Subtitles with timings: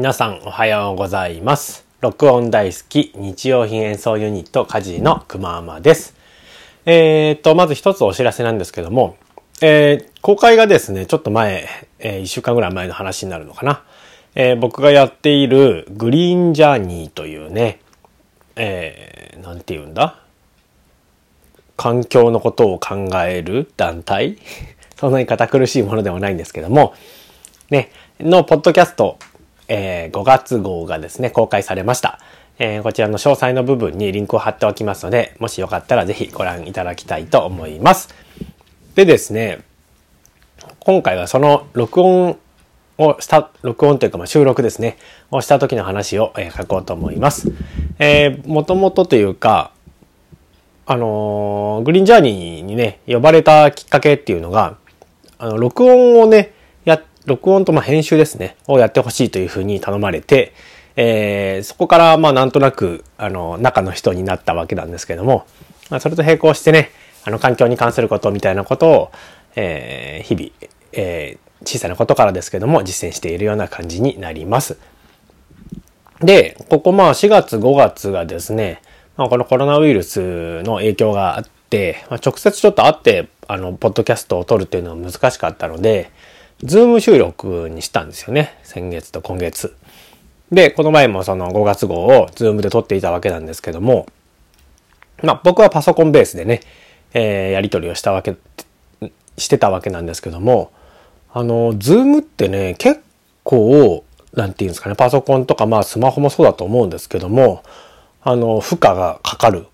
[0.00, 1.84] 皆さんおはようございます。
[2.00, 6.14] 録音大好き日用品演奏ユニットカジのくまーまです。
[6.86, 9.18] えーと、まず一つお知らせなんですけども、
[9.60, 11.68] えー公開がですね、ちょっと前、
[11.98, 13.82] えー、一週間ぐらい前の話になるのかな。
[14.34, 17.80] えー僕がやっているグリーンジャーニーというね、
[18.56, 20.18] えー、なんて言うんだ？
[21.76, 24.38] 環境のことを考える団体？
[24.96, 26.94] そんなに堅苦しいものではないんですけども、
[27.68, 29.18] ね、のポッドキャスト、
[29.70, 32.18] えー5月号がですね、公開されました。
[32.58, 38.12] えーこちらの詳細の部分にリンクを貼っておきますので、もしよかったらぜひご覧いただきたいと思います。
[38.96, 39.60] でですね、
[40.80, 42.36] 今回はその録音
[42.98, 44.98] をした、録音というかま収録ですね、
[45.30, 47.52] をした時の話を、え書こうと思います。
[48.00, 49.70] えー、もともとというか、
[50.84, 54.76] あのーグリーンジャーニーにね、呼ばれたきっかけっていうのが、
[55.38, 56.52] あの、録音をね、
[57.30, 60.52] 録音とま編集ですね、をやってほしいというふうに頼まれて、
[60.96, 65.46] えーそこからまあなんとなく、あの、中の人になったわけなんですけども、
[65.90, 66.90] まあ、それと並行してね、
[67.24, 69.12] あの、環境に関することみたいなことを、
[69.54, 74.78] えー日々、えー小さなことからですけども、実践しているような感じになります。
[76.20, 78.80] で、ここまあ4月5月がですね、
[79.16, 86.10] まあ、このコロナウイルスの影響があって、まあ、直接ちょっと会って、あの、ポッドキャストを撮るっていうのは難しかったので、
[86.62, 88.58] ズーム収録にしたんですよね。
[88.64, 89.74] 先月と今月。
[90.52, 94.06] で、この前もその5月号をズームで撮っていたわけなんですけども、
[95.22, 96.60] まあ僕はパソコンベースでね、
[97.14, 98.36] えーやり取りをしたわけ、
[99.38, 100.70] してたわけなんですけども、
[101.32, 103.00] あの、ズームってね、結
[103.42, 107.62] 構、なんていうんですかね、パソコンとかまあスマホもそうだと思うんですけども、
[108.22, 109.66] あの、負荷がかかる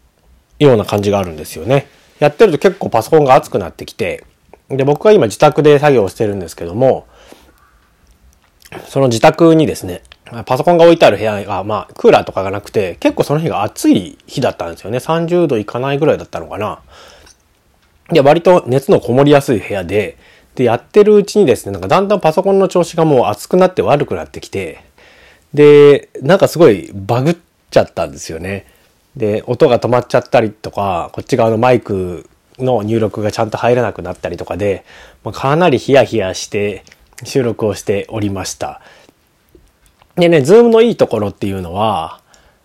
[0.61, 1.89] ような感じがあるんですよね。
[2.21, 4.25] やってると結構パソコンが熱くなってきて、
[4.69, 7.07] で、僕は今自宅で作業してるんですけども、
[8.89, 10.03] その自宅にですね、
[10.45, 14.99] パソコンが置いてある部屋が、まあ、クーラーとかがなくて、結構その日が暑い日だったんですよね。
[14.99, 16.81] 30度いかないぐらいだったのかな。
[18.11, 20.19] で、割と熱のこもりやすい部屋で、
[20.57, 24.83] で、やってるうちにですね、なんかだんだんパソコンの調子がもう熱くなって悪くなってきて、
[25.55, 27.37] で、なんかすごいバグっ
[27.71, 28.67] ちゃったんですよね。
[29.17, 32.29] で、音が止まっちゃったりとか、こっち側のマイク
[32.59, 34.85] の入力がちゃんと入らなくなったりとかで、
[35.25, 36.85] まあ、かなりヒヤヒヤして
[37.25, 38.81] 収録をしておりました。
[40.17, 42.21] でね、ズームのいいところっていうのは、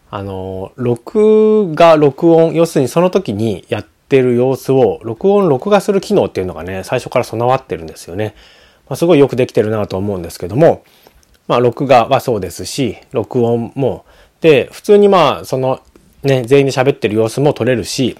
[0.09, 8.35] あの、録画、録音、要するにその時にやってる様子を、録音、録画する機能っていうのがね、最初から備わってるんですよね。
[8.87, 10.83] まあ、すごいよくできてるなと思うんですけども、
[11.47, 14.05] まあ、録画はそうですし、録音も、
[14.41, 15.81] で、普通にまあ、その、
[16.23, 18.17] ね、全員で喋ってる様子も撮れるし、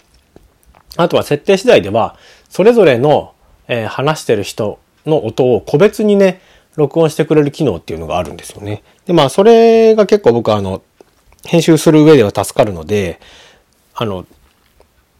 [0.97, 2.17] あとは設定次第では、
[2.49, 3.33] それぞれの、
[3.67, 6.41] えー話してる人の音を個別にね、
[6.75, 8.83] 録音してくれる機能っていうのがあるんですよね。
[9.05, 10.81] で、まあ、それが結構僕はあの、
[11.45, 13.19] 編集する上では助かるので、
[13.95, 14.25] あの、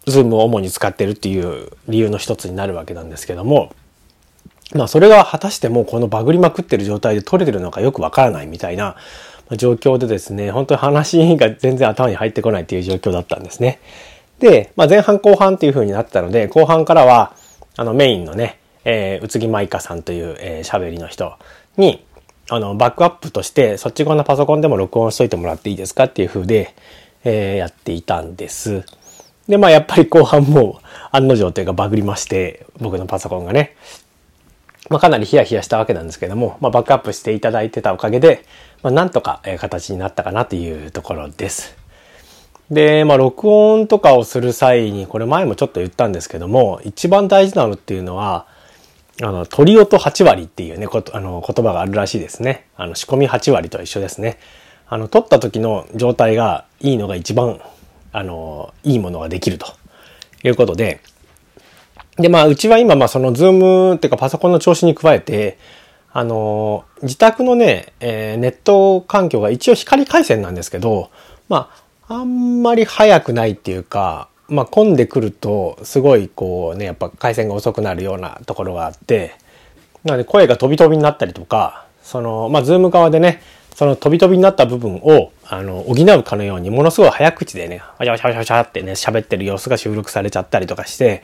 [0.08, 3.74] ズームを主に使ってるっていう理由の一つになるわけなんですけども、
[4.74, 8.96] まあそれが果たしてもうこのバグりまくってる状態で撮れてるのかよくわからないみたいな
[9.58, 13.80] 状況でですね、本当に話が全然頭に入ってこないっていう状況だったんですね。
[14.42, 17.34] で、まあ前半後半っていう風になってたので、後半からは
[17.78, 21.38] あのメインのね、えー、宇津木舞香さんというえー喋、りの人
[21.78, 22.04] に、
[22.50, 26.76] あの、バックアップとして、そっち側のパソコンでも録音しといてもらっていいですかっていう風で、
[27.24, 28.84] えーやっていたんです。
[29.48, 30.82] で、まあやっぱり後半も
[31.12, 33.76] 案の定というかバグりまして、僕のパソコンがね。
[34.90, 38.44] まあかなりヒヤヒヤしたわけなんですけども、まあバックアップしていただいてたおかげで、
[38.82, 41.81] まあなんとかえ形になったかなというところです。
[42.72, 48.48] で、まあ録音とかをする際に、これ前もちょっと言ったんですけども、一番大事なのっていうのは、
[49.22, 52.66] あの、鳥音8割っていうね、こと、あの、言葉があるらしいですね。
[52.78, 54.40] あの、仕込み8割と一緒ですね。
[54.88, 57.60] あの、撮った時の状態がいいのが一番、
[58.14, 59.68] あの、いいものができると
[60.44, 61.02] いうことで、
[62.18, 65.58] で、まあ、うちは今、まあ、その、ズームっていうかパソコンの調子に加えて、
[66.14, 71.10] あの、自宅のね、えーネット環境が一応光回線なんですけど、
[71.48, 71.82] まあ、
[72.14, 79.32] あんまり早くないっていうか、まあ、混んでくると、すごい、こうね、やっぱ回線が遅くなるようなところがあって、
[80.04, 83.42] なので声が飛び飛びになったりとか、その、まあ、ズーム側でね、
[83.76, 91.24] その飛び飛びになった部分を、あの、補うかのように、ものすごい早口でね、わしゃわしゃわしゃわしゃってね、喋ってる様子が収録されちゃったりとかして、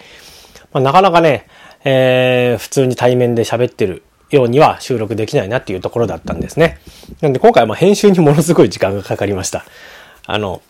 [0.72, 1.48] まあ、なかなかね、
[1.84, 6.80] えー普通に対面で喋ってるようには収録できないなっていうところだったんですね。
[7.20, 9.66] なんで今回は編集にものすごい時間がかかりました。
[10.26, 10.62] あの、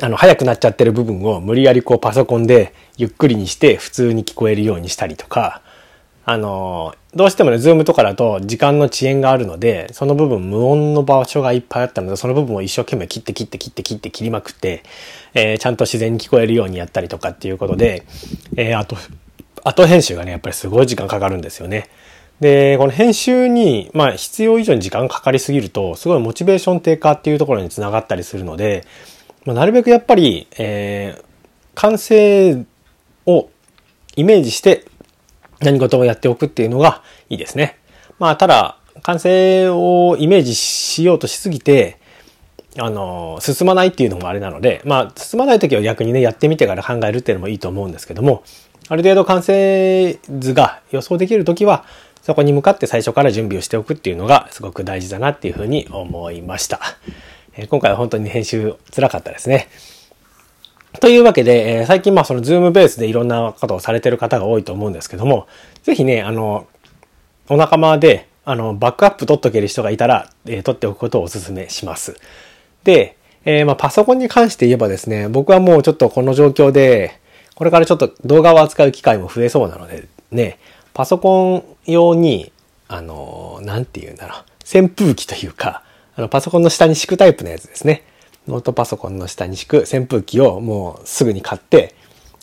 [0.00, 5.62] あの、早くなっちゃってる部分を無理やりこうパソコンでゆっくりにして普通に聞こえるようにしたりとか、
[6.24, 14.82] あの、どうしてもね、ズームとかだと時間の遅延があるので、その部分無音の場所がいっぱいあったので、その部分を一生懸命切って切って切って切って切りまくって、
[15.34, 18.04] えー、ちゃんと自然に聞こえるようにやったりとかっていうことで、
[18.56, 18.96] えー、あと、
[19.64, 21.88] 後編集がね、やっぱりすごい時間かかるんですよね。
[22.40, 28.84] で、この編集に、まあ必要以上に時間かかりすぎると、すごいモチベーション低下っていうところにつながったりするので、
[29.44, 31.24] まあ、なるべくやっぱり、えー、
[31.74, 32.64] 完成
[33.26, 33.48] を
[34.16, 34.86] イメージして
[35.60, 37.78] 何事もやっておくっていうのがいいですね。
[38.18, 41.98] まあ、ただ、完成をイメージしようとしすぎて、
[42.78, 48.42] あの、進まないっていうのもあれなので、まあ、進まない時は逆にね、やってみてから考えるっていうのもいいと思うんですけども、
[48.88, 51.84] ある程度完成図が予想できる時は、
[52.22, 56.80] そこに向かって最初から準備をしておくっていうのがすごく大事だなっていうふうに思いました。
[57.56, 59.68] え今回は本当に編集辛かったですね。
[61.00, 65.46] というわけで、え最近まあそのズームベースでいろんなことをされてる方が多いと思うんですけども、
[65.82, 66.66] ぜひね、あの、
[67.48, 72.16] お仲間で、あの、バックアップ取っとける人がいたら、え、取っておくことをお勧めします。
[72.84, 77.20] で、えー、まあパソコンに関して言えばですね、僕はもうちょっとこの状況で、
[77.54, 80.58] これからちょっと動画を扱う機会も増えそうなので、ね、
[80.94, 82.52] パソコン用に、
[82.88, 85.82] あの、なんて言うんだろう、扇風機というか、
[86.16, 88.04] あの、パソコンの下に敷くタイプのやつですね。
[88.48, 91.94] ノートパソコンの下に敷く扇風機をもうすぐに買って、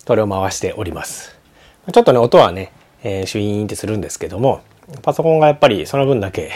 [0.05, 1.37] それを回しております。
[1.91, 2.71] ちょっとね、音はね、
[3.03, 4.61] えー、シュイーンってするんですけども、
[5.01, 6.51] パソコンがやっぱりその分だけ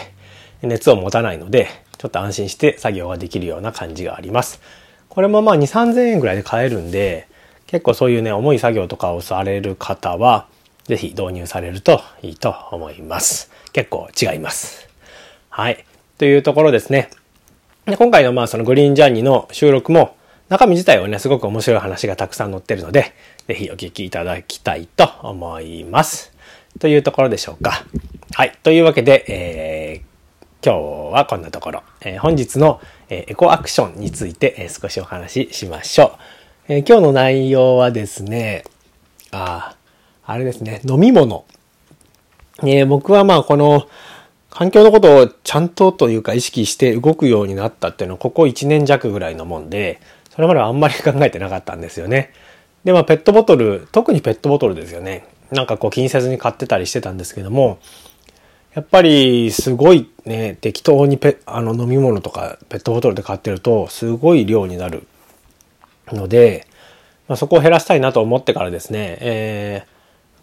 [0.61, 1.67] 熱を持たないので、
[1.97, 4.61] ちょっと安心して作業ができるような感じがあります。
[5.09, 7.27] これもまあ2、3000円ぐらいで買えるんで、
[7.67, 10.47] 結構そういうね、重い作業とかをされる方は、
[10.85, 13.51] ぜひ導入されるといいと思います。
[13.71, 14.89] 結構違います。
[15.49, 15.85] はい。
[16.21, 17.09] というところですね。
[17.87, 20.15] で今回のまあそのグリーンジャーニーの収録も
[20.49, 23.15] 中身自体はね、すごく面白い話がたくさん載ってるので、
[23.47, 26.31] ぜひお聞きいただきたいと思います。
[26.79, 27.85] というところでしょうか。
[28.35, 28.55] はい。
[28.61, 31.81] というわけで、えー、今日はこんなところ。
[32.01, 36.19] えー、本日の、えー、エコアクションについて、えー、少しお話ししましょ
[36.69, 36.73] う。
[36.73, 38.63] え、今日の内容はですね、
[39.31, 39.75] あ、
[40.23, 41.45] あれですね、飲み物。
[42.63, 43.87] え、僕はまあこの、
[44.51, 52.31] 環境のことをちゃんとというか意識して動くようになったっていうのはここ1年弱ぐらいのもんで、それまではあんまり考えてなかったんですよね。
[52.83, 55.25] で、まあペットボトル、特にペットボトルですよね。
[55.51, 57.79] なんかこう気にせずに買ってたりしてたんですけども、
[58.73, 65.07] やっぱりすごいね、適当にペあの飲み物とかペットボトルで買ってるとすごい量になる
[66.07, 66.67] ので、
[67.27, 69.85] まあ、そこを減らしたいなと思ってからですね、え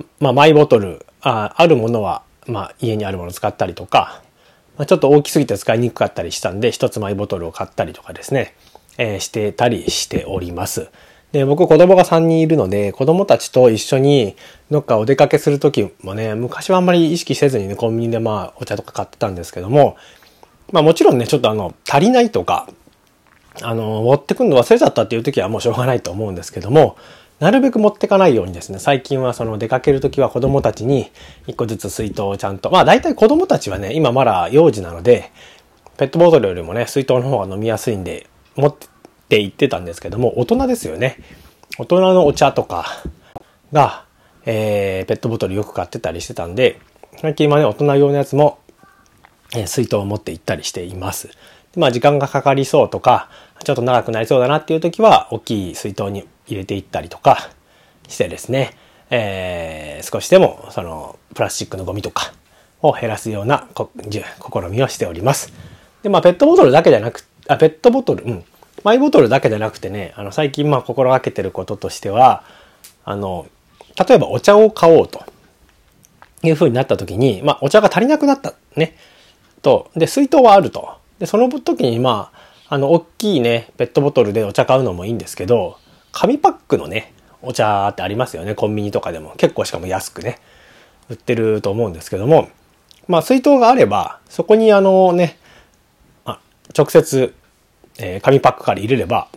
[0.00, 4.22] ー、まあマイボトル、ああるものはまあ、家にあるものを使ったりとか、
[4.76, 8.54] まあ、ちょっと大きすぎて使いにくかったりしたんで、一つマイボトルを買ったりとかですね、
[8.96, 10.88] えー、してたりしております。
[11.32, 14.34] で、僕子供が3人いるので、子供たちと一緒に
[14.70, 19.96] どっかお出かけするときもね、昔はあんまり意識せずにね、コンビニでまあお茶とか買ってたんですけども、
[20.72, 22.68] まあもちろんね、ちょっとあの、足りないとか、
[23.62, 26.96] あの、持ってくるの忘れちゃったっていう時はもうしょうがないと思うんですけども、
[27.40, 31.10] なるべく持ってかないようにですね、最近はその出かけるときは子供たちに
[31.46, 35.30] 一個ずつ水筒をちゃんと、まあ大体子供たちはね、今まだ幼児なので、
[35.96, 38.26] ペットボトルよりもね、水筒の方が飲みやすいんで、
[38.56, 38.76] 持っ
[39.28, 41.18] て行ってたんですけども、大人ですよね。
[41.78, 42.86] 大人のお茶とか
[43.72, 44.04] が、
[44.44, 46.80] えー、ペットボトルよく買ってたりしてたんで、
[47.18, 48.58] 最近はね、大人用のやつも、
[49.54, 51.28] えー、水筒を持って行ったりしています。
[51.76, 53.28] まあ時間がかかりそうとか、
[53.62, 57.50] ちょっと長くなりそうだなっていう時は、大きい水筒に入れていったりとか
[58.08, 58.74] してですね、
[59.10, 62.32] えー、少しでもそのプラスチックのゴミとか
[62.82, 65.52] を減らすような試みをしております。
[66.02, 68.44] で、まあペットボトルだけじゃなく、あ、ペットボトル、うん。
[68.84, 72.44] マイボトルだけじゃなくてね、あの最近まあ心がけてることとしては、
[73.04, 73.46] あの、
[74.08, 75.24] 例えばお茶を買おうと
[76.42, 78.96] いう風になった時に、まあお茶が足りなくなったね。
[79.62, 80.98] と、で、水筒はあると。
[81.18, 82.30] で、その時にま
[82.68, 85.78] あ、あの、大きいね、ペットボトルでお茶買うのもいいんですけど、
[86.18, 88.56] 紙パックのね、お茶ってありますよね。
[88.56, 89.34] コンビニとかでも。
[89.36, 90.40] 結構しかも安くね、
[91.08, 92.48] 売ってると思うんですけども、
[93.06, 95.38] まあ水筒があれば、そこにあのね、
[96.24, 96.40] あ
[96.76, 97.32] 直接、
[98.00, 99.28] えー、紙パックから入れれば、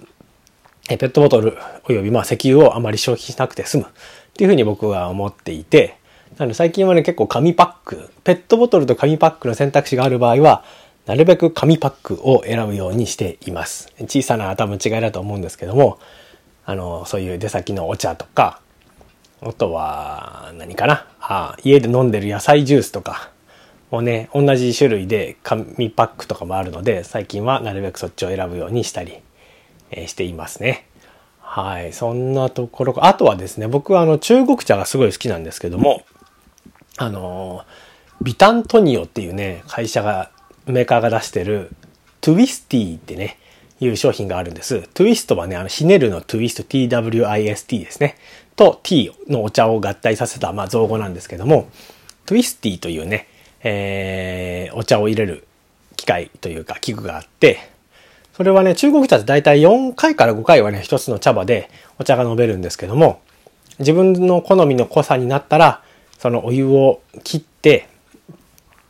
[0.89, 1.55] えー、ペットボトル
[1.87, 3.87] およびまあ石油をあまり消費しなくて済むっ
[4.33, 5.97] ていうふうに僕は思っていて、
[6.39, 10.63] なので最近はね結構紙パック、ペットボトルと紙パックの選択肢がある場合は、
[11.05, 13.93] なるべく紙パックを選ぶようにしています。
[13.99, 15.99] 小さな多分違いだと思うんですけども、
[16.65, 18.61] あの、そういう出先のお茶とか、
[19.41, 21.07] あとは、何かな？
[21.19, 23.31] あ家で飲んでる野菜ジュースとか
[23.89, 29.19] もね、同じ種類で紙パックとかもあるので、最近はなるべくそっちを選ぶようにしたり、
[29.89, 30.87] えー、していますね。
[31.39, 31.91] はい。
[31.91, 36.03] そんなところあとはですね、僕はあの中国茶がすごい好きなんですけども、
[36.97, 37.65] あの、
[38.21, 40.29] ビタントニオっていうね、会社が、
[40.67, 41.71] メーカーが出してる、
[42.21, 43.39] トゥイスティーってね、
[43.81, 44.87] いう商品があるんです。
[44.93, 48.15] twist はね、あの、ひねるの twist、twist ですね。
[48.55, 51.67] と t のお茶を合体させた、まあ、造語なんですけども、
[52.27, 53.27] トゥイスティというね、
[53.63, 55.47] えー、お茶を入れる
[55.95, 57.59] 機械というか器具があって、
[58.33, 61.69] それはね、中国茶って大体4回から5回はね、一つの茶葉で
[61.99, 63.21] お茶が飲めるんですけども、
[63.79, 65.81] 自分の好みの濃さになったら、
[66.19, 67.87] そのお湯を切って、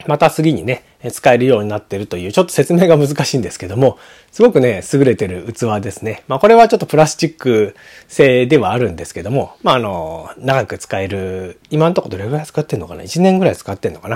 [0.08, 3.98] また次にね、使えるようになってるという、ちょっと説明が難しいんですけども、
[4.31, 6.24] すごくね、優れてる器ですね。
[6.27, 7.75] まあこれはちょっとプラスチック
[8.08, 14.10] 製ではあるんですけども、まああの、長く使える、今のところどれぐらい使ってんのかな ?1 年ぐらい使ってんのか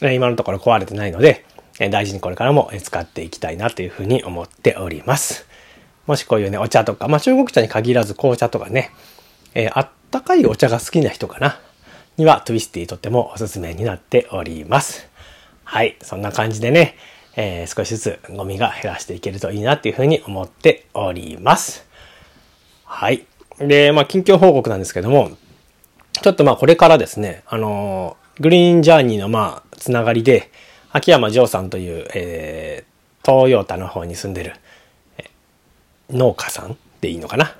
[0.00, 0.12] な？
[0.12, 1.44] 今のところ壊れてないので、
[1.90, 5.46] 大事にこれからも使っていきたいなというふうに思っております。
[6.06, 8.90] もしこういうね、お茶とか、まあ中国茶に限らず紅茶とかね、
[9.54, 11.60] えー、あったかいお茶が好きな人かな、
[12.18, 15.08] にはトゥイスティとってもおすすめになっております。
[15.64, 15.96] はい。
[16.02, 16.96] そんな感じでね、
[17.36, 21.86] えー、少しずつゴミが減らしていけるといいなっていうふうに思っております。
[22.84, 23.24] はい。
[23.58, 25.30] で、まあ、近況報告なんですけども、
[26.20, 30.50] ちょっとまあ、これからですね、あのー、グリーンジャーニーのまあ、つながりで、
[30.90, 34.54] 秋山城さんという、えー、東洋タの方に住んでる、
[36.10, 37.54] 農家さんでいいのかな？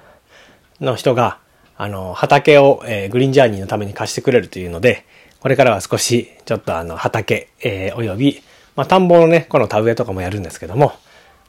[0.80, 1.38] の人が、
[1.78, 5.04] あの、畑を、えー、グリーンジャーニーのために貸してくれるというので、
[5.40, 8.42] これからは少し、ちょっとあの、畑、えー、および、
[8.74, 10.92] まあ、田んぼのね、この田植えとかもやるんですけども、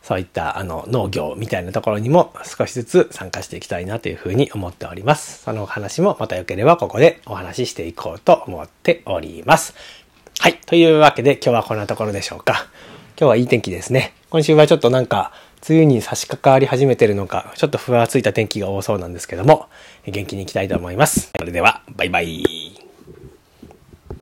[0.04, 5.44] そういったあの農業みたいなところにも少しずつ参加していきたいなというふうに思っております。
[5.44, 9.76] そのお話もまた良ければここでお話ししていこうと思っております。
[10.40, 10.56] はい。
[10.66, 12.68] というわけで今日はこんなところでしょうか。
[13.20, 14.14] 今日はいい天気ですね。
[14.30, 15.34] 今週はちょっとなんか
[15.68, 19.68] 梅雨に差し掛かり始めてるのか、ちょっとふわついた天気が多そうなんですけども、
[20.06, 21.32] 元気に行きたいと思います。
[21.38, 22.89] それでは、バイバイ。